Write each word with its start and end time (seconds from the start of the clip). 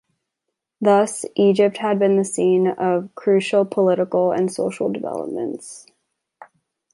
Thus, 0.81 1.25
Egypt 1.35 1.77
had 1.77 1.99
been 1.99 2.15
the 2.17 2.25
scene 2.25 2.67
of 2.69 3.13
crucial 3.13 3.65
political 3.65 4.31
and 4.31 4.51
social 4.51 4.91
developments. 4.91 5.85